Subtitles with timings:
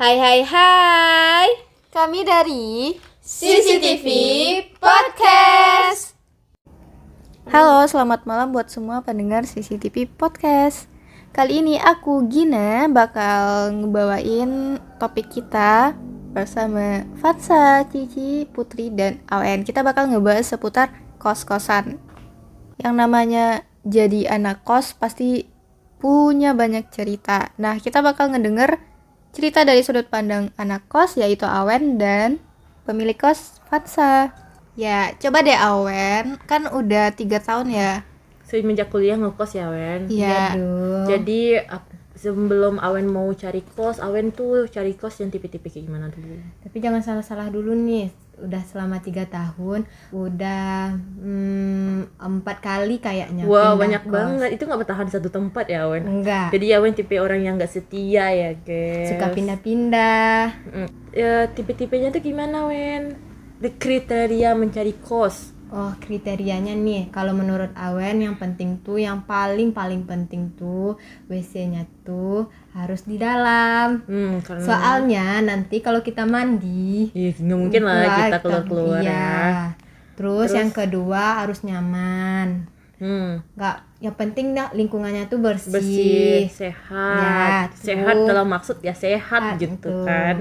[0.00, 1.48] Hai hai hai
[1.92, 4.08] Kami dari CCTV
[4.80, 6.16] Podcast
[7.44, 10.88] Halo, selamat malam buat semua pendengar CCTV Podcast.
[11.36, 15.92] Kali ini aku Gina bakal ngebawain topik kita
[16.32, 19.68] bersama Fatsa, Cici, Putri, dan Awen.
[19.68, 22.00] Kita bakal ngebahas seputar kos-kosan.
[22.80, 25.44] Yang namanya jadi anak kos pasti
[26.00, 27.52] punya banyak cerita.
[27.60, 28.89] Nah, kita bakal ngedenger
[29.30, 32.42] cerita dari sudut pandang anak kos yaitu Awen dan
[32.84, 34.34] pemilik kos Fatsa.
[34.78, 37.92] Ya, coba deh Awen, kan udah tiga tahun ya.
[38.50, 40.58] Semenjak kuliah ngekos ya Wen Iya.
[41.06, 41.62] Jadi
[42.20, 46.76] sebelum Awen mau cari kos Awen tuh cari kos yang tipe-tipe kayak gimana dulu Tapi
[46.76, 48.12] jangan salah-salah dulu nih.
[48.40, 49.84] Udah selama tiga tahun,
[50.16, 53.44] udah hmm, empat kali kayaknya.
[53.44, 54.12] Wow banyak kos.
[54.12, 56.52] banget Itu gak bertahan di satu tempat ya Awen Enggak.
[56.52, 60.56] Jadi Awen tipe orang yang gak setia ya guys Suka pindah-pindah.
[60.72, 60.88] Mm.
[61.12, 63.16] Ya, tipe-tipenya tuh gimana Wen?
[63.60, 69.70] The kriteria mencari kos Oh kriterianya nih, kalau menurut Awen yang penting tuh, yang paling
[69.70, 70.98] paling penting tuh
[71.30, 74.02] WC-nya tuh harus di dalam.
[74.02, 79.14] Hmm, karena Soalnya nanti kalau kita mandi, Iya, nggak mungkin lah kita keluar-keluar iya.
[79.14, 79.54] ya.
[80.18, 80.58] Terus, Terus?
[80.58, 82.66] yang kedua harus nyaman.
[83.00, 85.72] Hmm, Nggak, yang penting dah lingkungannya tuh bersih.
[85.72, 87.50] bersih, sehat.
[87.72, 89.98] Ya, sehat dalam maksud ya sehat Ah, gitu itu.
[90.04, 90.36] kan.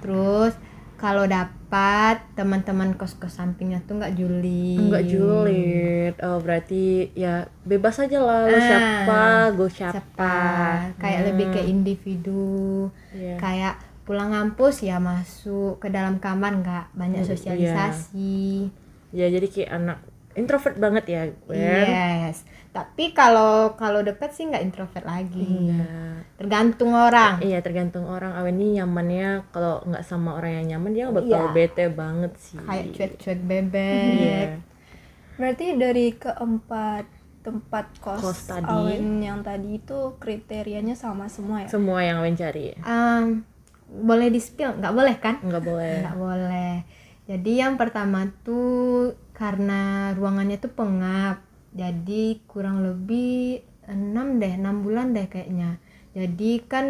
[0.00, 0.54] Terus
[0.98, 4.82] kalau dapat teman-teman kos-kos sampingnya tuh nggak julid.
[4.82, 6.12] Enggak julid.
[6.18, 9.20] Oh, berarti ya bebas aja lah lo Ah, siapa,
[9.54, 9.94] gue siapa.
[9.94, 10.34] Siapa?
[10.98, 12.90] Kayak lebih ke individu.
[13.14, 13.38] Iya.
[13.38, 17.30] Kayak pulang kampus ya masuk ke dalam kamar nggak banyak Iya.
[17.30, 18.66] sosialisasi.
[19.14, 19.98] Ya jadi kayak anak
[20.38, 21.58] introvert banget ya, Wen.
[21.58, 22.46] Yes.
[22.70, 25.42] Tapi kalau kalau dekat sih nggak introvert lagi.
[25.66, 26.22] Iya.
[26.38, 27.42] Tergantung orang.
[27.42, 31.54] Iya tergantung orang Awen ini nyamannya kalau nggak sama orang yang nyaman dia bakal Iya.
[31.56, 32.60] bete banget sih.
[32.62, 34.14] Kayak cuek-cuek bebek.
[34.14, 34.42] Iya.
[35.34, 37.04] Berarti dari keempat
[37.42, 38.68] tempat kos, Kos tadi.
[38.68, 41.68] Awen yang tadi itu kriterianya sama semua ya?
[41.72, 42.76] Semua yang Awen cari.
[42.78, 43.42] Em,
[43.88, 44.76] boleh di spill?
[44.76, 45.40] Nggak boleh kan?
[45.40, 45.96] Nggak boleh.
[46.04, 46.74] Nggak boleh.
[47.28, 51.46] Jadi yang pertama tuh karena ruangannya tuh pengap.
[51.72, 55.78] Jadi kurang lebih 6 deh, 6 bulan deh kayaknya.
[56.12, 56.86] Jadi kan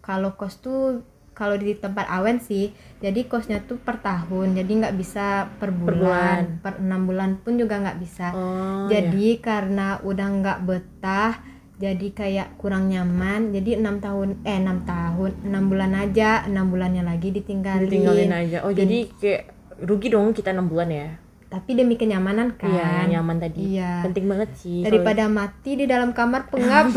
[0.00, 4.96] kalau kos tuh kalau di tempat awen sih, jadi kosnya tuh per tahun, jadi nggak
[5.00, 8.36] bisa per bulan, per enam bulan pun juga nggak bisa.
[8.36, 9.00] Oh, iya.
[9.00, 11.40] jadi karena udah nggak betah,
[11.80, 17.00] jadi kayak kurang nyaman, jadi enam tahun, eh enam tahun, enam bulan aja, enam bulannya
[17.00, 17.88] lagi ditinggalin.
[17.88, 18.58] tinggalin aja.
[18.68, 19.42] Oh jadi kayak
[19.82, 21.08] rugi dong kita enam bulan ya?
[21.52, 22.64] Tapi demi kenyamanan kan.
[22.66, 23.76] Iya nyaman tadi.
[23.76, 24.00] Iya.
[24.00, 24.80] Penting banget sih.
[24.80, 26.88] Daripada mati di dalam kamar pengap.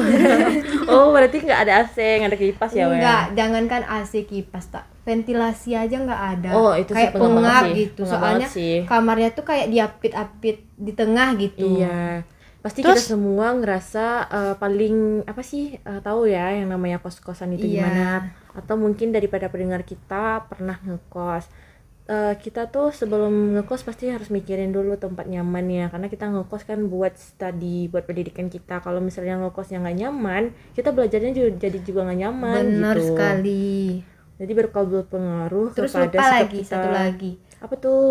[0.92, 2.88] oh berarti nggak ada AC, nggak ada kipas ya?
[2.88, 2.98] Wen?
[2.98, 6.50] Enggak, jangankan AC kipas tak ventilasi aja nggak ada.
[6.56, 7.76] Oh, itu sih kayak pengap banget pengap sih.
[7.78, 8.02] gitu.
[8.02, 8.76] Pengap Soalnya sih.
[8.88, 11.68] kamarnya tuh kayak diapit-apit di tengah gitu.
[11.78, 12.24] Iya.
[12.60, 17.54] Pasti Terus- kita semua ngerasa eh, paling apa sih eh, tahu ya yang namanya kos-kosan
[17.54, 17.86] itu Iya.
[17.86, 18.10] gimana
[18.56, 21.46] atau mungkin daripada pendengar kita pernah ngekos.
[22.06, 26.62] Eh, kita tuh sebelum ngekos pasti harus mikirin dulu tempat nyaman ya karena kita ngekos
[26.70, 30.44] kan buat study buat pendidikan kita kalau misalnya ngekos yang nggak nyaman
[30.78, 34.06] kita belajarnya juga, jadi juga nggak nyaman Benar gitu sekali.
[34.38, 36.70] jadi berpengaruh Terus kepada lupa lagi kita.
[36.70, 37.32] satu lagi.
[37.58, 38.02] apa tuh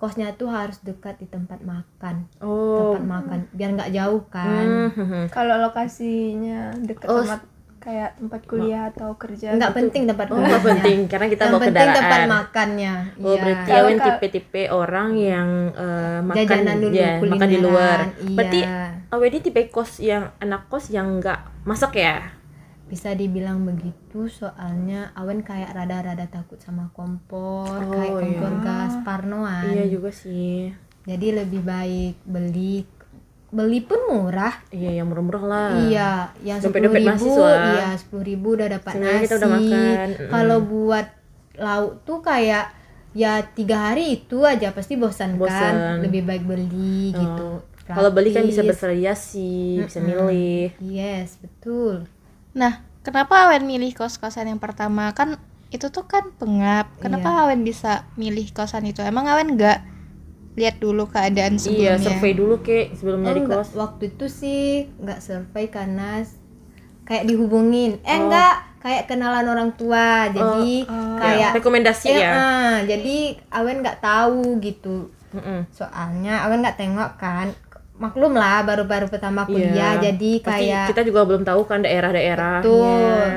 [0.00, 2.26] Kosnya tuh harus dekat di tempat makan.
[2.42, 4.66] oh Tempat makan biar nggak jauh kan.
[4.90, 5.30] Hmm.
[5.30, 7.38] Kalau lokasinya dekat Oh, sama
[7.82, 9.78] kayak tempat kuliah atau kerja Nggak gitu.
[9.82, 12.28] penting tempat Oh, nggak penting karena kita Yang bawa penting tempat kendaraan.
[12.30, 12.94] makannya.
[13.16, 13.40] Oh, Iya.
[13.42, 17.98] berarti Kalau Awen kal- tipe-tipe orang yang eh, makan Jajanan dulu, ya, makan di luar.
[18.06, 18.78] kulineran, Berarti iya.
[19.08, 22.16] Awen ini tipe kos yang anak kos yang nggak masak ya?
[22.84, 28.60] bisa dibilang begitu soalnya Awen kayak rada-rada takut sama kompor Oh, kayak kompor iya.
[28.60, 30.68] gas parnoan Iya juga sih.
[31.02, 32.84] jadi lebih baik beli
[33.52, 35.68] beli pun murah Iya, yang murah-murah lah.
[35.84, 37.52] iya yang sepuluh ribu mahasiswa.
[37.68, 40.30] iya sepuluh ribu udah dapat nasi kita udah makan, mm.
[40.32, 41.06] kalau buat
[41.54, 42.72] lauk tuh kayak
[43.12, 45.52] ya tiga hari itu aja pasti bosan, Bosan.
[45.52, 50.08] kan lebih baik beli gitu Kalau beli kan bisa bervariasi, bisa Mm-mm.
[50.08, 50.66] milih.
[50.80, 52.08] yes betul
[52.52, 55.12] Nah, kenapa Awen milih kos-kosan yang pertama?
[55.12, 55.36] Kan
[55.68, 56.88] itu tuh kan pengap.
[57.00, 57.40] Kenapa Iya.
[57.42, 59.00] Awen bisa milih kosan itu?
[59.00, 59.91] Emang Awen nggak
[60.52, 61.96] lihat dulu keadaan sebelumnya?
[61.96, 63.58] Iya, survei dulu kek sebelum Oh, enggak.
[63.58, 63.72] kos.
[63.72, 64.62] Waktu itu sih
[64.96, 66.20] nggak survei karena
[67.02, 67.96] kayak dihubungin.
[68.02, 68.28] Eh Oh.
[68.28, 70.28] enggak, kayak kenalan orang tua.
[70.28, 71.16] Jadi oh.
[71.16, 72.30] kayak Rekomendasi Eh, ya.
[72.30, 73.16] ah, jadi
[73.50, 75.08] Awen nggak tahu gitu.
[75.32, 75.64] Mm-mm.
[75.70, 77.48] Soalnya Awen nggak tengok kan.
[77.92, 80.10] Maklum lah baru-baru pertama kuliah Iya.
[80.10, 82.60] jadi Pasti kayak kita juga belum tahu kan daerah-daerahnya.
[82.60, 83.30] Betul.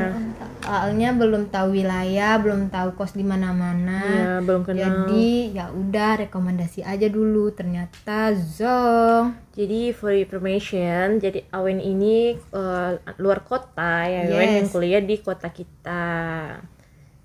[0.66, 4.82] Soalnya belum tahu wilayah belum tahu kos di mana-mana Iya, belum kenal.
[4.82, 12.92] jadi ya udah rekomendasi aja dulu ternyata zong Jadi for information, jadi Awen ini eh,
[13.16, 14.56] luar kota ya, Awen Yes.
[14.58, 16.04] yang kuliah di kota kita.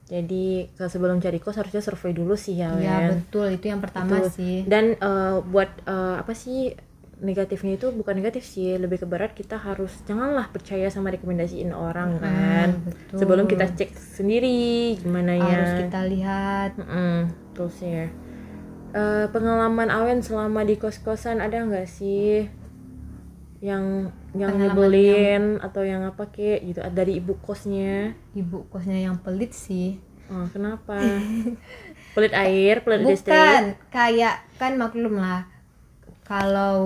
[0.05, 0.47] Jadi
[0.77, 2.83] sebelum cari kos harusnya survei dulu sih ya, Awen.
[2.83, 4.31] ya betul itu yang pertama Betul.
[4.33, 6.71] sih Dan eh, buat eh, apa sih
[7.21, 12.17] negatifnya itu bukan negatif sih, lebih ke berat kita harus janganlah percaya sama rekomendasiin orang
[12.19, 12.69] kan.
[12.87, 13.19] betul.
[13.21, 15.61] Sebelum kita cek sendiri gimana ya.
[15.61, 17.17] harus kita lihat Mm-mm,
[17.53, 18.09] terus ya.
[18.91, 22.51] Eh, pengalaman Awen selama di kos-kosan ada nggak sih
[23.61, 28.17] yang yang nyebelin atau yang apa kek gitu dari ibu kosnya?
[28.33, 30.01] ibu kosnya yang pelit sih
[30.31, 30.95] Oh, kenapa?
[32.15, 33.35] pelit air, pelit listrik.
[33.35, 35.43] bukan kayak kan maklum lah
[36.31, 36.79] kalau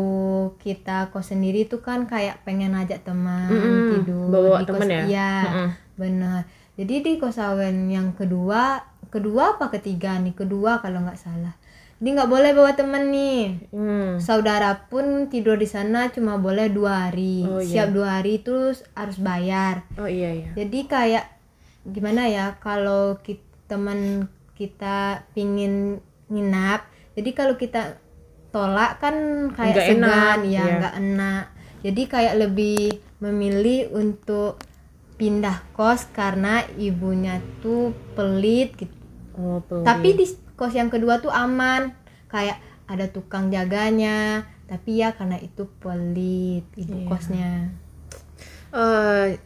[0.57, 4.89] kita kos sendiri tuh kan kayak pengen ajak teman Mm-mm, tidur bawa di kos temen
[4.89, 5.03] ya?
[5.05, 5.69] iya Mm-mm.
[5.95, 6.41] benar
[6.75, 11.53] jadi di kosawen yang kedua kedua apa ketiga nih kedua kalau nggak salah
[11.95, 14.17] jadi nggak boleh bawa temen nih Hmm.
[14.19, 17.85] saudara pun tidur di sana cuma boleh dua hari Oh, iya.
[17.85, 20.51] siap dua hari terus harus bayar Oh iya iya.
[20.55, 21.25] jadi kayak
[21.85, 24.25] gimana ya kalau ki- teman
[24.55, 28.01] kita pingin nginap jadi kalau kita
[28.55, 29.15] tolak kan
[29.51, 30.75] kayak Nggak segan enak, ya iya.
[30.79, 31.45] nggak enak
[31.83, 32.79] jadi kayak lebih
[33.19, 34.63] memilih untuk
[35.15, 38.95] pindah kos karena ibunya tuh pelit gitu
[39.35, 39.83] Oh, pelit.
[39.83, 41.91] tapi di kos yang kedua tuh aman
[42.31, 42.55] kayak
[42.87, 47.09] ada tukang jaganya tapi ya karena itu pelit ibu Iya.
[47.11, 47.53] kosnya
[48.71, 49.39] Eh,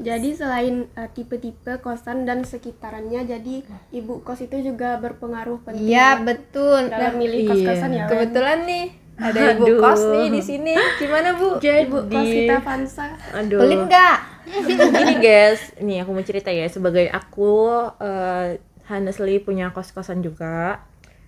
[0.00, 3.60] Jadi selain eh, tipe-tipe kosan dan sekitarannya, jadi
[3.92, 7.48] ibu kos itu juga berpengaruh penting iya betul dalam milih Iya.
[7.50, 8.04] kos-kosan ya.
[8.06, 9.78] Kebetulan nih ada ibu Aduh.
[9.78, 13.06] kos nih di sini gimana bu jadi Ibu kos kita Vansa.
[13.30, 13.60] aduh.
[13.60, 14.16] pelit nggak
[14.96, 17.52] Gini guys, nih aku mau cerita ya sebagai aku
[18.00, 18.56] eh
[18.86, 20.80] honestly punya kos-kosan juga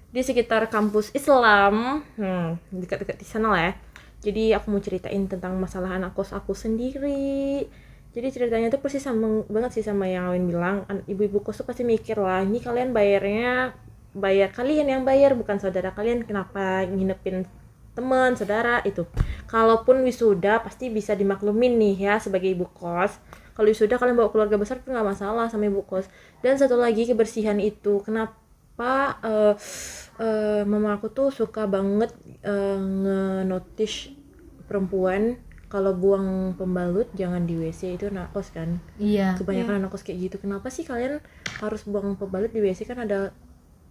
[0.09, 3.73] di sekitar kampus Islam, hmm, dekat-dekat di sana lah ya.
[4.23, 7.69] Jadi aku mau ceritain tentang masalah anak kos aku sendiri.
[8.13, 10.85] Jadi ceritanya tuh persis sama banget sih sama yang Awin bilang.
[10.93, 13.73] An- Ibu-ibu kos tuh pasti mikir lah, ini kalian bayarnya
[14.13, 16.29] bayar kalian yang bayar bukan saudara kalian.
[16.29, 17.49] Kenapa nginepin
[17.97, 18.85] teman saudara?
[18.85, 19.09] Itu.
[19.49, 23.17] Kalaupun wisuda pasti bisa dimaklumin nih ya sebagai ibu kos.
[23.57, 26.05] Kalau wisuda kalian bawa keluarga besar tuh nggak masalah sama ibu kos.
[26.45, 28.05] Dan satu lagi kebersihan itu.
[28.05, 29.55] Kenapa eh
[30.21, 32.13] eh, mama aku tuh suka banget
[32.45, 34.13] eh, nge-notice
[34.69, 35.41] perempuan
[35.73, 38.77] kalau buang pembalut jangan di WC itu anak kos kan?
[39.01, 40.37] Iya kebanyakan anak kos kayak gitu.
[40.45, 41.25] Kenapa sih kalian
[41.65, 43.33] harus buang pembalut di WC kan ada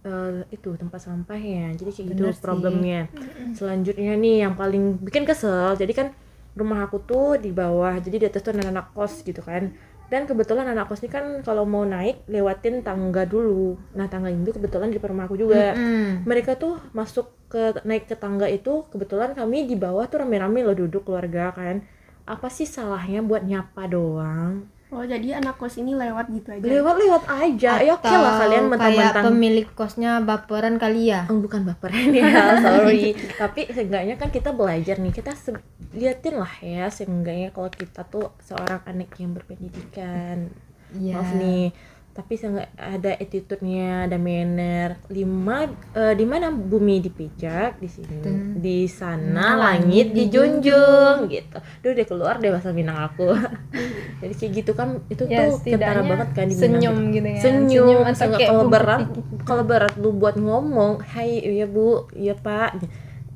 [0.06, 2.38] eh, itu tempat sampahnya jadi kayak gitu sih.
[2.38, 3.10] problemnya.
[3.58, 6.08] Selanjutnya nih yang paling bikin kesel jadi kan
[6.54, 9.74] rumah aku tuh di bawah jadi di atas tuh ada anak kos gitu kan.
[10.06, 13.74] Dan kebetulan anak kos ini kan kalau mau naik lewatin tangga dulu.
[13.98, 15.74] Nah tangga itu kebetulan di rumah aku juga.
[15.74, 16.30] Mm.
[16.30, 20.72] mereka tuh masuk ke naik ke tangga itu kebetulan kami di bawah tuh rame-rame loh
[20.72, 21.84] duduk keluarga kan.
[22.24, 24.64] Apa sih salahnya buat nyapa doang?
[24.88, 26.60] Oh, jadi anak kos ini lewat gitu aja.
[26.60, 27.80] lewat-lewat aja.
[27.80, 29.24] Ya oke lah Atau kalian kayak mentang-mentang.
[29.24, 31.24] pemilik kosnya baperan kali ya?
[31.28, 32.28] Oh, bukan baperan ya
[32.60, 33.16] sorry.
[33.34, 35.08] Tapi seenggaknya kan kita belajar nih.
[35.10, 40.52] Kita se- liatin lah ya seenggaknya kalau kita tuh seorang anak yang berpendidikan.
[40.92, 41.16] Iya.
[41.16, 41.72] maaf nih
[42.12, 45.00] tapi seenggak ada attitude-nya ada manner.
[45.08, 45.64] Lima
[45.96, 46.52] eh, di mana?
[46.52, 48.14] Bumi dipijak di sini.
[48.22, 48.60] Hmm.
[48.60, 51.56] di sana langit langit dijunjung gitu.
[51.80, 53.32] Duh udah keluar deh bahasa Minang aku.
[54.20, 57.12] Jadi kayak gitu kan itu Ya, tuh setidaknya banget kan di Minang senyum gitu.
[57.16, 57.42] gitu kan.
[57.42, 59.02] senyum, Senyum atau kalau berat
[59.48, 62.06] kalau berat lu buat ngomong hai iya bu.
[62.12, 62.76] Iya pak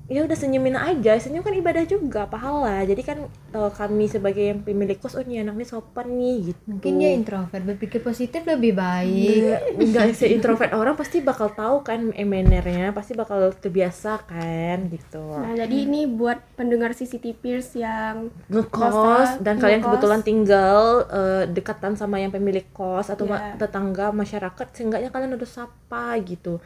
[0.07, 1.17] ya udah senyumin aja.
[1.17, 2.83] Senyum kan ibadah juga pahala.
[2.83, 6.61] Jadi kan eh, kami sebagai yang pemilik kos oh ini anak ini sopan nih gitu.
[6.69, 9.77] Mungkin dia introvert berpikir positif lebih baik.
[9.77, 15.27] Enggak se introvert orang pasti bakal tahu kan mannernya pasti bakal terbiasa kan gitu.
[15.33, 19.91] Nah, jadi ini buat pendengar CCTVers yang ngekos dan kalian ngekos.
[19.91, 23.59] kebetulan tinggal eh, dekatan sama yang pemilik kos atau ma- Iya.
[23.59, 26.57] tetangga masyarakat seenggaknya kalian udah sapa gitu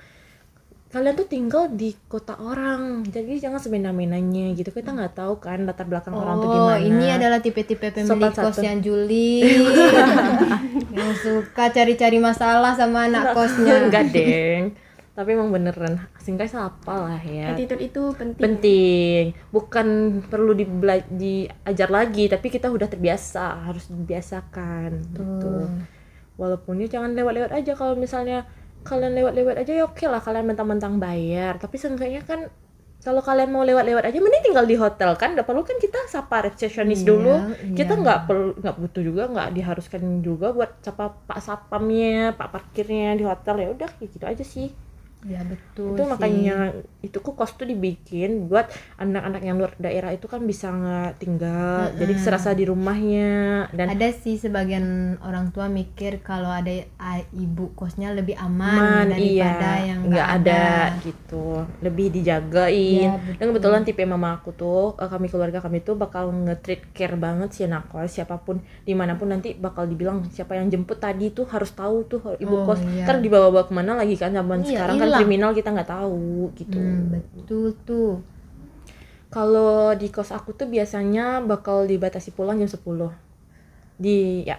[0.91, 3.07] kalian tuh tinggal di kota orang.
[3.07, 4.75] Jadi jangan semena-menanya gitu.
[4.75, 6.83] Kita nggak tahu kan latar belakang orang tuh oh gimana.
[6.83, 8.67] ini adalah tipe-tipe pemilik kos satu.
[8.67, 9.39] yang juli.
[10.91, 13.87] Yang suka cari-cari masalah sama anak kosnya.
[13.87, 14.75] Enggak deng.
[15.15, 16.03] Tapi emang beneran.
[16.19, 17.55] Singkatnya apa lah ya.
[17.55, 18.43] Attitude itu penting.
[18.43, 19.23] penting.
[19.55, 19.87] Bukan
[20.27, 23.71] perlu dibela- diajar lagi tapi kita udah terbiasa.
[23.71, 24.91] Harus dibiasakan.
[25.15, 25.55] Gitu.
[26.35, 28.51] Walaupun ya jangan lewat-lewat aja kalau misalnya
[28.89, 31.53] kalian lewat-lewat aja ya oke lah kalian mentang-mentang bayar.
[31.63, 32.41] Tapi seenggaknya kan
[33.01, 35.29] kalau kalian mau lewat-lewat aja mending tinggal di hotel kan?
[35.35, 37.33] Nggak perlu kan kita sapa resepsionis Iya, dulu.
[37.33, 37.77] iya.
[37.79, 43.17] kita nggak perlu nggak butuh juga nggak diharuskan juga buat sapa pak sapamnya pak parkirnya
[43.21, 43.55] di hotel.
[43.65, 44.69] Ya udah gitu aja sih
[45.21, 46.09] ya betul itu sih.
[46.09, 46.57] makanya
[47.01, 51.93] itu kok kos tuh dibikin buat anak-anak yang luar daerah itu kan bisa nggak tinggal
[51.93, 56.73] jadi serasa di rumahnya dan ada sih sebagian orang tua mikir kalau ada
[57.31, 60.65] ibu kosnya lebih aman aman, daripada iya yang nggak ada.
[61.05, 61.45] gitu
[61.81, 66.33] lebih dijagain Iya, dan kebetulan tipe mama aku tuh eh, kami keluarga kami tuh bakal
[66.33, 70.57] nge-treat care banget si anak kos siapa pun di mana pun nanti bakal dibilang siapa
[70.57, 73.07] yang jemput tadi tuh harus tahu tuh ibu Oh, kos iya.
[73.07, 75.21] kan dibawa-bawa ke mana lagi kan zaman Iya, sekarang kan hilang.
[75.21, 76.23] kriminal kita nggak tahu
[76.55, 76.77] gitu.
[76.77, 78.13] Hmm, betul tuh.
[79.27, 83.15] Kalau di kos aku tuh biasanya bakal dibatasi pulang jam 10
[83.97, 84.59] di ya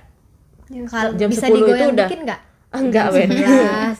[0.88, 2.40] Kal- Jam bisa 10 itu udah- nggak?
[2.72, 3.30] Enggak Jam wen.
[3.30, 3.44] 11,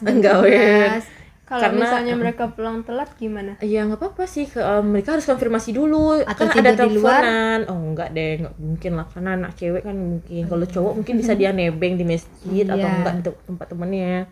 [0.00, 0.88] jam enggak wen.
[1.04, 1.20] 12.
[1.42, 3.60] Kalau Karena- misalnya mereka pulang telat gimana?
[3.60, 4.48] Iya nggak apa-apa sih.
[4.48, 6.24] Ke, eh, mereka harus konfirmasi dulu.
[6.24, 7.20] Atau kan ada tidur di luar?
[7.20, 7.60] teleponan.
[7.68, 8.32] Oh enggak deh.
[8.40, 9.06] Nggak mungkin lah.
[9.06, 10.42] Karena anak cewek kan mungkin.
[10.48, 12.96] Kalau cowok mungkin bisa dia nebeng di masjid atau Iya.
[12.96, 14.24] enggak di te- tempat temennya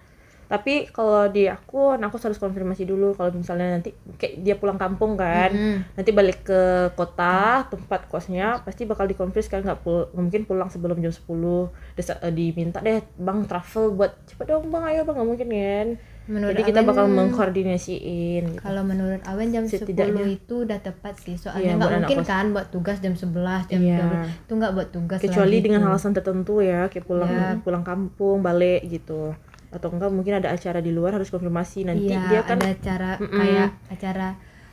[0.51, 4.75] tapi kalau di aku anak aku harus konfirmasi dulu kalau misalnya nanti kayak dia pulang
[4.77, 5.95] kampung kan Mm.
[5.95, 6.61] nanti balik ke
[6.93, 11.71] kota tempat kosnya pasti bakal dikonfirmasi kan nggak pul nggak mungkin pulang sebelum jam 10
[11.95, 15.89] Desa- eh, diminta deh bang travel buat cepet dong bang ayo bang nggak mungkin kan
[16.27, 18.61] Menurut jadi kita Awen, bakal mengkoordinasiin gitu.
[18.61, 20.23] Kalau menurut Awen jam Setidaknya.
[20.23, 21.35] 10 itu udah tepat sih.
[21.35, 23.99] Iya, Soalnya nggak buat anak mungkin kan buat tugas jam 11, jam Iya.
[23.99, 24.31] 12.
[24.41, 25.89] Itu nggak buat tugas kecuali dengan tuh.
[25.91, 27.59] alasan tertentu ya kayak pulang Iya.
[27.61, 29.35] pulang kampung balik gitu
[29.71, 33.11] atau enggak mungkin ada acara di luar harus konfirmasi nanti Iya, dia kan ada acara
[33.23, 33.39] Mm-mm.
[33.39, 34.29] kayak acara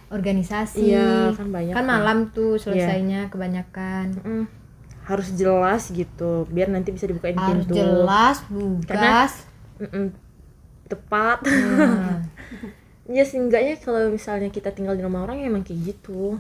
[0.08, 0.82] organisasi.
[0.90, 4.06] Iya, kan banyak Kan malam tuh selesainya kebanyakan.
[4.24, 4.46] mm,
[5.08, 9.32] harus jelas gitu biar nanti bisa dibukain Harus pintu jelas, lugas.
[9.80, 10.12] Mm-mm,
[10.90, 12.20] tepat Nah,
[13.08, 16.36] ya seenggaknya kalau misalnya kita tinggal di rumah orang ya emang kayak gitu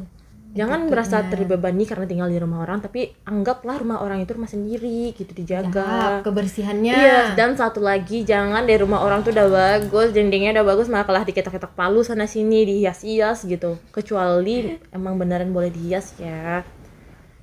[0.57, 5.13] jangan merasa terbebani karena tinggal di rumah orang tapi anggaplah rumah orang itu rumah sendiri
[5.13, 6.97] gitu ya, dijaga kebersihannya.
[6.97, 11.05] Iya, dan satu lagi jangan dari rumah orang tuh udah bagus, dindingnya udah bagus malah
[11.05, 13.77] kalah diketok-ketok palu sana sini dihias-hias gitu.
[13.93, 16.65] Kecuali emang beneran boleh dihias ya.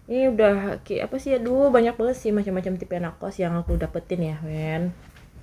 [0.05, 3.79] Ini udah kayak apa sih aduh banyak banget sih macam-macam tipe anak kos yang aku
[3.79, 4.93] dapetin ya, Wen.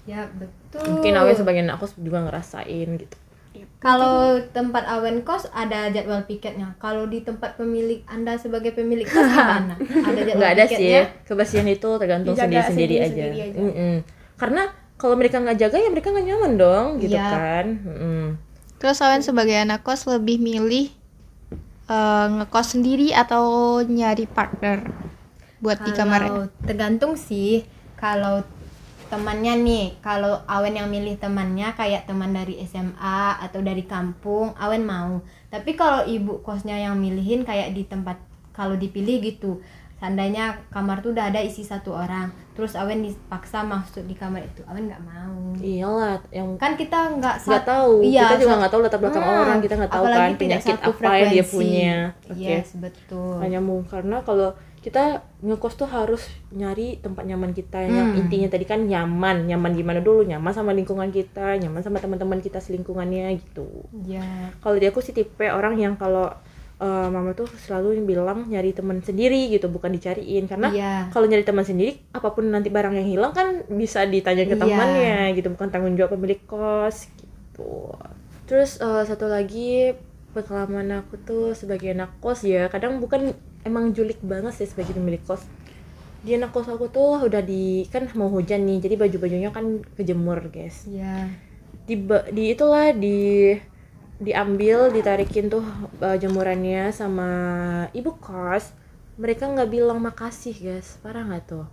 [0.06, 0.86] Ya, betul.
[0.86, 3.18] Mungkin Awen sebagai anak kos juga ngerasain gitu.
[3.78, 6.78] Kalau tempat awen kos ada jadwal piketnya.
[6.78, 9.76] Kalau di tempat pemilik Anda sebagai pemilik kos gimana?
[9.76, 11.02] Ada jadwal Nggak ada piketnya?
[11.04, 13.08] sih, kebersihan itu tergantung sendiri-sendiri aja.
[13.10, 13.60] sendiri-sendiri aja.
[13.60, 13.96] Mm-mm.
[14.36, 14.64] Karena
[14.96, 17.28] kalau mereka nggak jaga ya mereka nggak nyaman dong, gitu Iya.
[17.28, 17.66] kan.
[17.82, 18.24] Mm-mm.
[18.78, 20.88] Terus Awen sebagai anak kos lebih milih
[21.88, 23.44] eh, ngekos sendiri atau
[23.82, 24.86] nyari partner
[25.58, 26.22] buat di kamar?
[26.24, 27.66] Kalau tergantung sih.
[27.94, 28.42] Kalau
[29.12, 34.88] temannya nih, kalau Awen yang milih temannya kayak teman dari SMA atau dari kampung, Awen
[34.88, 35.20] mau.
[35.52, 38.16] Tapi kalau ibu kosnya yang milihin kayak di tempat
[38.56, 39.60] kalau dipilih gitu.
[40.02, 44.66] Seandainya kamar tuh udah ada isi satu orang, terus Awen dipaksa masuk di kamar itu,
[44.66, 45.54] Awen nggak mau.
[45.62, 49.42] Iyalah, yang Kan kita nggak nggak tahu Iya, kita juga nggak tahu latar belakang Hmm,
[49.46, 53.38] orang kita nggak tahu kan penyakit apa yang dia punya oke Yes, betul.
[53.38, 54.50] Nggak nyambung karena kalau
[54.82, 55.04] kita
[55.40, 58.20] ngekos tuh harus nyari tempat nyaman kita yang Hmm.
[58.20, 59.46] intinya tadi kan nyaman.
[59.46, 60.26] Nyaman gimana dulu?
[60.26, 61.62] Nyaman sama lingkungan kita.
[61.62, 63.70] Nyaman sama teman-teman kita selingkungannya gitu.
[64.04, 64.26] Ya,
[64.58, 66.34] kalau di aku sih tipe orang yang kalau
[66.82, 69.70] eh, mama tuh selalu bilang nyari teman sendiri gitu.
[69.70, 70.50] Bukan dicariin.
[70.50, 70.94] Karena Iya.
[71.14, 74.62] kalau nyari teman sendiri apa pun nanti barang yang hilang kan bisa ditanya ke Iya.
[74.66, 75.54] temannya gitu.
[75.54, 77.94] Bukan tanggung jawab pemilik kos gitu.
[78.50, 79.94] Terus eh, satu lagi
[80.34, 85.22] pengalaman aku tuh sebagai anak kos ya kadang bukan emang julik banget sih sebagai pemilik
[85.26, 85.46] kos.
[86.22, 89.82] Di anak kos aku tuh udah di kan mau hujan nih jadi baju bajunya kan
[89.98, 90.86] kejemur guys.
[90.90, 91.30] Ya.
[91.82, 91.98] di
[92.32, 93.58] di itulah di
[94.22, 95.66] diambil ditarikin tuh
[95.98, 97.30] uh, jemurannya sama
[97.98, 98.74] ibu kos.
[99.18, 101.02] Mereka nggak bilang makasih guys.
[101.02, 101.68] Parah nggak tuh?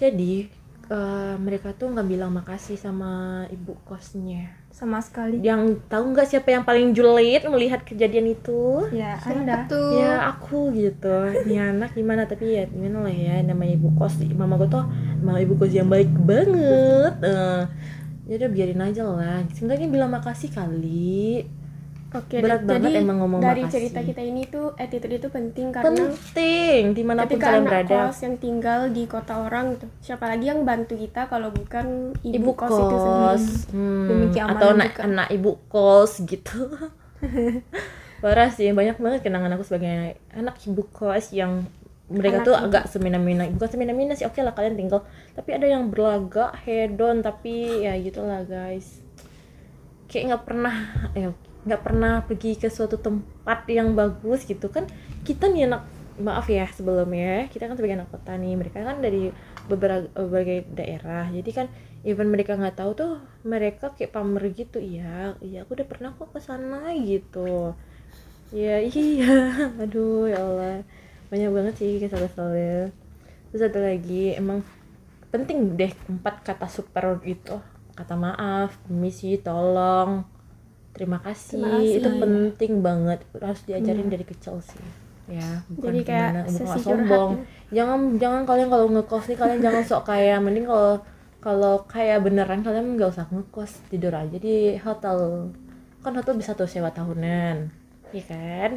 [0.00, 0.61] Jadi
[0.92, 4.52] uh, mereka tuh nggak bilang makasih sama ibu kosnya.
[4.72, 5.40] Sama sekali.
[5.40, 8.88] yang tahu nggak siapa yang paling julid melihat kejadian itu?
[8.92, 9.64] Ya, Anda.
[9.68, 9.96] Tuh.
[9.96, 11.32] ya aku gitu.
[11.48, 12.28] Ini anak gimana?
[12.28, 14.84] Tapi ya gimana lah ya namanya ibu kos mama gue tuh
[15.24, 17.14] mama ibu kos yang baik banget.
[17.24, 17.62] Eh
[18.28, 19.42] ya udah biarin aja lah.
[19.52, 21.48] Seenggaknya bilang makasih kali
[22.12, 23.88] Oke, Berat da- banget jadi emang ngomong dari makasih.
[23.88, 27.70] cerita kita ini tuh attitude itu penting karena penting di mana pun ketika kalian anak
[27.72, 27.96] berada.
[28.04, 32.36] kos yang tinggal di kota orang gitu, siapa lagi yang bantu kita kalau bukan ibu,
[32.36, 33.44] ibu kos, kos, itu sendiri.
[33.72, 36.68] Hmm, atau anak anak ibu kos gitu.
[38.20, 41.64] Parah sih banyak banget kenangan aku sebagai anak ibu kos yang
[42.06, 42.64] mereka Anak tuh ibu.
[42.68, 45.00] agak semena-mena bukan semena-mena sih oke lah kalian tinggal.
[45.32, 49.00] Tapi ada yang berlagak hedon tapi ya gitulah guys.
[50.06, 50.76] Kayak nggak pernah
[51.14, 54.88] ya nggak pernah pergi ke suatu tempat yang bagus gitu kan
[55.22, 55.86] kita nih anak
[56.18, 59.32] maaf ya sebelumnya kita kan sebagai anak kota nih mereka kan dari
[59.70, 61.66] beberapa berbagai daerah jadi kan
[62.02, 63.12] even mereka nggak tahu tuh
[63.46, 67.74] mereka kayak pamer gitu iya iya aku udah pernah kok ke sana gitu.
[68.52, 70.82] Ya iya aduh ya Allah.
[71.30, 72.92] Banyak banget sih kesal-kesalnya
[73.52, 74.64] terus satu lagi emang
[75.28, 77.62] penting deh empat kata super gitu.
[77.94, 80.26] Kata maaf misi tolong
[81.02, 81.98] terima kasih, Terima kasih.
[81.98, 83.18] itu penting banget.
[83.34, 84.78] Harus diajarin dari kecil sih.
[85.26, 87.30] Ya bukan Jadi kayak gimana sombong.
[87.34, 87.82] ya.
[87.82, 90.98] jangan jangan kalian kalau ngekos nih kalian jangan sok kaya mending kalau
[91.42, 93.82] kalau kayak beneran kalian nggak usah ngekos.
[93.90, 95.50] Tidur aja di hotel.
[96.02, 97.70] Kan hotel bisa tuh sewa tahunan.
[98.14, 98.70] Iya kan?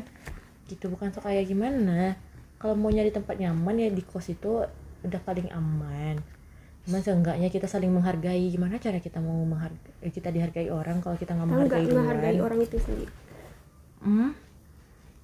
[0.65, 2.17] Gitu bukan sok kayak gimana.
[2.57, 4.65] Kalau mau nyari tempat nyaman ya di kos itu
[5.05, 6.17] udah paling aman
[6.85, 11.33] cuman seenggaknya kita saling menghargai gimana cara kita mau menghargai kita dihargai orang kalau kita
[11.33, 13.13] nggak Kita nggak menghargai menghargai duluan orang itu sendiri
[14.05, 14.31] hmm?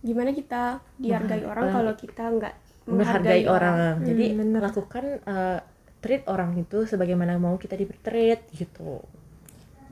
[0.01, 0.63] gimana kita
[0.97, 1.75] dihargai orang Menghargai.
[1.75, 2.55] kalau kita nggak
[2.89, 4.01] menghargai orang.
[4.01, 4.61] Jadi Hmm, bener.
[4.65, 5.59] lakukan eh,
[6.01, 9.05] treat orang itu sebagaimana mau kita di treat gitu.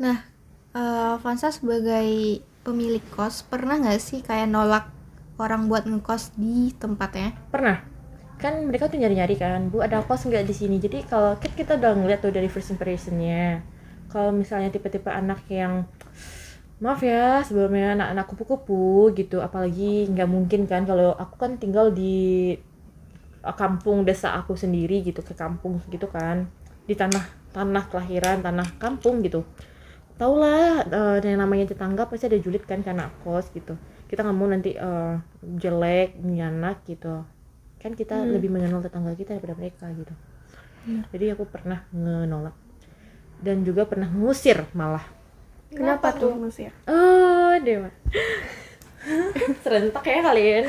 [0.02, 0.18] Nah,
[0.74, 2.10] eh Vansa sebagai
[2.66, 4.86] pemilik kos pernah nggak sih kayak nolak
[5.38, 7.38] orang buat ngekos di tempatnya?
[7.54, 7.78] Pernah
[8.40, 10.80] kan mereka tuh nyari-nyari kan, Bu ada kos nggak di sini.
[10.80, 13.62] Jadi kalau kan kita udah ngeliat tuh dari first impressionnya.
[14.10, 15.86] Kalau misalnya tipe-tipe anak yang
[16.80, 22.56] maaf ya sebelumnya anak-anak kupu-kupu gitu, apalagi nggak mungkin kan kalau aku kan tinggal di
[23.44, 26.48] eh, kampung desa aku sendiri gitu ke kampung gitu kan
[26.90, 27.22] di tanah
[27.54, 29.46] tanah kelahiran tanah kampung gitu
[30.20, 33.78] tau lah eh, yang namanya tetangga pasti ada julid kan karena kos gitu
[34.10, 35.16] kita nggak mau nanti eh,
[35.62, 37.24] jelek nyanak gitu
[37.80, 40.14] kan kita lebih mengenal tetangga kita daripada mereka gitu.
[41.16, 42.56] Jadi aku pernah ngenolak
[43.40, 45.04] dan juga pernah ngusir malah.
[45.72, 46.36] Kenapa tuh?
[46.36, 47.90] ngusir oh dewa.
[49.64, 50.64] Serentak ya kalian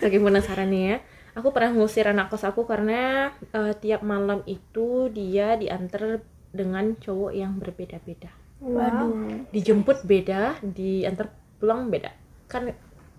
[0.00, 0.96] saking penasaran nih ya.
[1.34, 6.22] Aku pernah ngusir anak kos aku karena eh, tiap malam itu dia diantar
[6.54, 8.30] dengan cowok yang berbeda-beda.
[8.62, 9.50] Waduh.
[9.50, 12.14] Dijemput beda diantar pulang beda.
[12.46, 12.72] Kan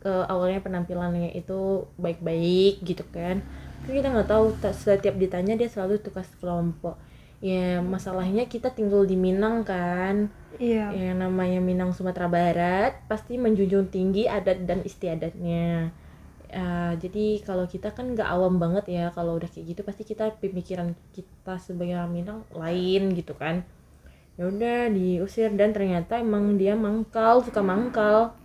[0.06, 3.42] eh, awalnya penampilannya itu baik-baik gitu kan.
[3.86, 6.96] Kan kita nggak tahu ta- setiap ditanya dia selalu tugas kelompok
[7.44, 10.32] ya masalahnya kita tinggal di Minang kan.
[10.58, 10.90] Iya.
[10.96, 15.92] Yang namanya Minang Sumatera Barat pasti menjunjung tinggi adat dan istiadatnya.
[16.50, 20.32] Eh, jadi kalau kita kan nggak awam banget ya kalau udah kayak gitu pasti kita
[20.40, 23.68] pemikiran kita sebagai orang Minang lain gitu kan.
[24.40, 28.36] Ya udah diusir dan ternyata emang dia mangkal suka mangkal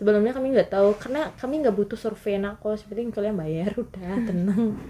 [0.00, 4.16] sebelumnya kami nggak tahu karena kami nggak butuh survei kos yang penting kalian bayar udah
[4.24, 4.80] tenang.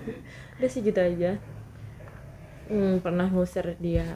[0.63, 1.35] Udah sih gitu aja.
[2.71, 4.07] Hmm, pernah ngusir dia.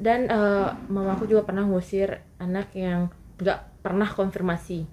[0.00, 4.88] Dan eh, mama aku juga pernah ngusir anak yang nggak pernah konfirmasi.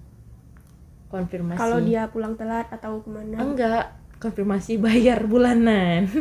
[1.08, 1.56] Konfirmasi.
[1.56, 3.40] Kalau dia pulang telat atau ke mana?
[3.40, 6.04] Enggak konfirmasi bayar bulanan.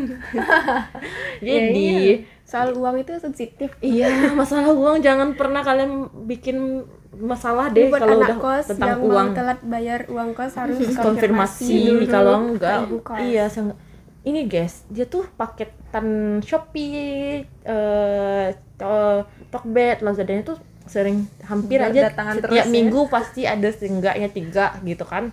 [1.41, 2.15] Ya, jadi iya.
[2.45, 3.73] soal uang itu sensitif.
[3.81, 8.89] iya masalah uang jangan pernah kalian bikin masalah deh buat kalau anak udah kos tentang
[8.89, 9.29] yang uang.
[9.33, 12.77] telat bayar uang kos harus konfirmasi dulu kalau enggak
[13.21, 13.75] iya seng-
[14.21, 18.47] ini guys dia tuh paketan Shopee eh
[18.77, 22.65] to- Tokbed Lazadanya tuh sering hampir aja Berdatangan setiap terus ya.
[22.67, 25.31] minggu pasti ada seenggaknya tiga gitu kan.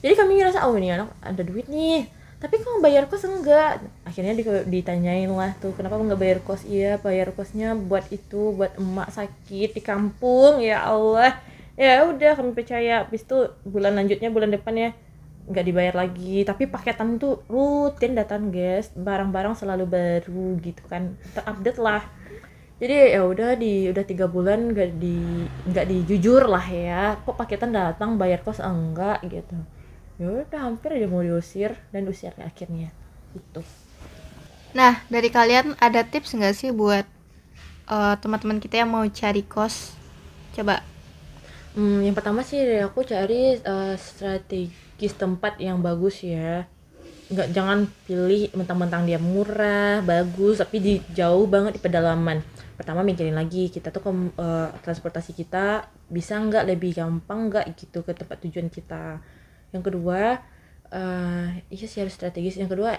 [0.00, 2.06] Jadi kami ngerasa oh ini anak ada duit nih
[2.40, 3.84] tapi kok bayar kos enggak.
[4.08, 6.64] Akhirnya di- ditanyain lah tuh kenapa nggak bayar kos?
[6.64, 11.36] Iya bayar kosnya buat itu buat emak sakit di kampung ya Allah.
[11.76, 13.04] Ya udah kami percaya.
[13.04, 14.90] Habis itu bulan lanjutnya bulan depan ya
[15.52, 16.48] nggak dibayar lagi.
[16.48, 18.88] Tapi paketan tuh rutin datang guys.
[18.96, 21.20] Barang-barang selalu baru gitu kan.
[21.36, 22.02] Terupdate lah.
[22.80, 27.20] Jadi ya udah di udah tiga bulan nggak di nggak dijujur lah ya.
[27.20, 29.60] Kok paketan datang bayar kos enggak gitu
[30.20, 32.88] ya udah hampir aja mau diusir dan diusirnya akhirnya
[33.34, 33.60] gitu
[34.70, 37.02] Nah, dari kalian ada tips nggak sih buat
[37.90, 39.94] eh, teman-teman kita yang mau cari kos?
[40.56, 40.82] Coba.
[41.74, 46.66] Hmm, yang pertama sih dari aku cari eh, strategis tempat yang bagus ya.
[47.32, 52.42] Nggak jangan pilih mentang-mentang dia murah, bagus, tapi di jauh banget di pedalaman.
[52.78, 58.02] Pertama mikirin lagi kita tuh kom- eh, transportasi kita bisa nggak lebih gampang nggak gitu
[58.06, 59.20] ke tempat tujuan kita.
[59.74, 60.42] Yang kedua,
[60.90, 62.58] eh iya sih harus strategis.
[62.60, 62.90] Yang kedua,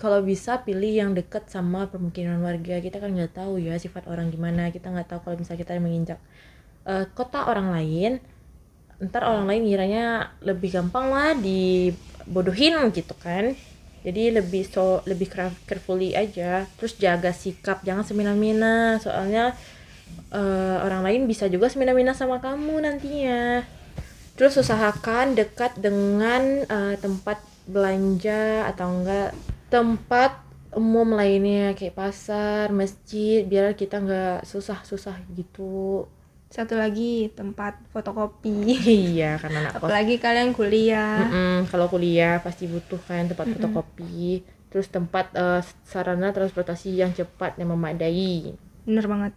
[0.00, 2.80] kalau bisa pilih yang dekat sama permukiman warga.
[2.80, 4.68] Kita kan nggak tahu ya sifat orang gimana.
[4.74, 6.18] Kita nggak tahu kalau misalnya kita menginjak
[6.86, 8.22] eh, kota orang lain
[9.02, 13.50] ntar orang lain ngiranya lebih gampang lah dibodohin gitu kan
[14.06, 15.26] jadi lebih so lebih
[15.66, 19.58] carefully aja terus jaga sikap jangan semena-mena soalnya
[20.30, 23.66] eh, orang lain bisa juga semena-mena sama kamu nantinya
[24.42, 29.30] terus usahakan dekat dengan eh, tempat belanja atau enggak
[29.70, 30.34] tempat
[30.74, 36.10] umum lainnya kayak pasar masjid biar kita nggak susah-susah gitu
[36.50, 38.82] Satu lagi tempat fotokopi.
[39.14, 41.22] iya karena anak kos Apalagi kalian kuliah.
[41.22, 44.42] Mm-mm, kalau kuliah pasti butuh kan tempat fotokopi
[44.74, 49.32] terus tempat eh, sarana transportasi yang cepat yang memadai Bener banget.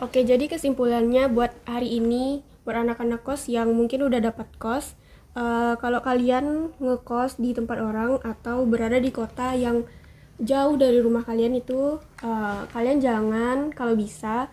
[0.00, 4.92] Oke, jadi kesimpulannya buat hari ini buat anak-anak kos yang mungkin udah dapat kos,
[5.32, 9.88] eh, kalau kalian ngekos di tempat orang atau berada di kota yang
[10.36, 14.52] jauh dari rumah kalian itu, eh, kalian jangan kalau bisa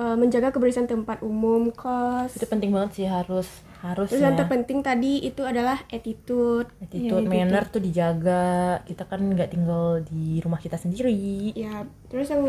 [0.00, 2.32] eh, menjaga kebersihan tempat umum kos.
[2.32, 3.44] itu penting banget sih harus
[3.84, 6.68] harus Terus yang ya terpenting tadi itu adalah attitude.
[6.80, 12.40] attitude manner tuh dijaga kita kan nggak tinggal di rumah kita sendiri Ya, terus yang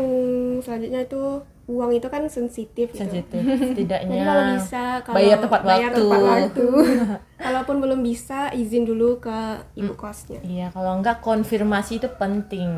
[0.64, 2.98] selanjutnya itu uang itu kan sensitif gitu.
[2.98, 6.02] sensitif Jadi setidaknya kalau bisa kalau bayar tepat bayar waktu.
[6.02, 6.66] tepat waktu.
[7.44, 9.38] Kalaupun belum bisa izin dulu ke
[9.74, 10.38] ibu kosnya.
[10.42, 12.70] iya kalau nggak konfirmasi itu penting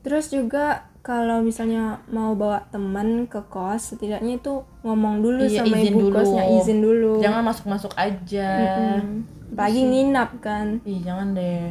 [0.00, 0.64] Terus juga
[1.00, 6.00] kalau misalnya mau bawa teman ke kos, setidaknya itu ngomong dulu Iya, sama izin ibu
[6.02, 6.16] dulu.
[6.16, 7.12] kosnya, izin dulu.
[7.20, 8.50] jangan masuk masuk aja
[8.98, 9.24] Mm.
[9.50, 10.78] Apalagi nginap kan.
[10.82, 11.68] ih jangan deh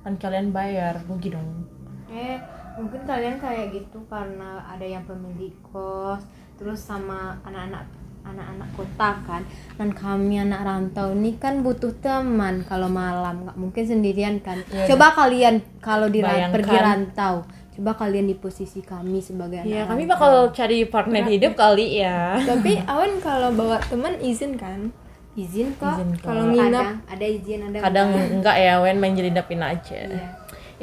[0.00, 1.64] kan kalian bayar rugi dong
[2.10, 2.36] eh
[2.74, 6.22] mungkin kalian kayak gitu karena ada yang pemilik kos
[6.54, 7.84] terus sama anak-anak
[8.22, 9.42] anak-anak kota kan
[9.74, 14.56] dan kami anak rantau ini kan butuh teman kalau malam nggak mungkin sendirian kan
[14.86, 16.54] coba kalian kalau di Bayangkan.
[16.54, 17.34] pergi rantau
[17.72, 20.12] coba kalian di posisi kami sebagai anak Iya, kami rantau.
[20.14, 22.36] bakal cari partner hidup kali ya.
[22.38, 24.92] Tapi Awan kalau bawa teman izin kan?
[25.32, 26.28] izin kok Izin kok.
[26.28, 28.28] Kalau nginap ada izin ada Kadang enggak.
[28.30, 29.96] enggak ya, Wen main jelidapin aja.
[29.98, 30.28] Iya.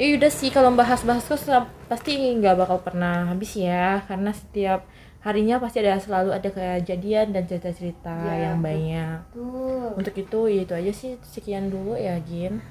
[0.00, 1.44] Ya udah sih kalau bahas-bahas kos
[1.84, 4.88] pasti nggak bakal pernah habis ya, karena setiap
[5.20, 9.36] harinya pasti ada selalu ada kejadian dan cerita-cerita Iya, yang banyak.
[9.36, 12.64] tuh Untuk itu ya itu aja sih sekian dulu ya Gin.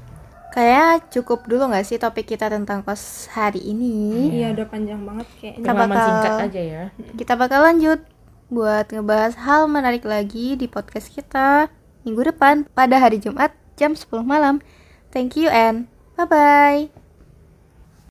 [0.49, 4.33] Kayak cukup dulu nggak sih topik kita tentang kos hari ini?
[4.41, 5.61] Iya, udah panjang banget kayaknya.
[5.61, 6.83] Kita bakal- singkat aja ya.
[7.13, 7.99] Kita bakal lanjut
[8.49, 11.69] buat ngebahas hal menarik lagi di podcast kita
[12.01, 14.57] minggu depan pada hari Jumat jam 10 malam.
[15.13, 15.85] Thank you and
[16.17, 16.98] bye-bye.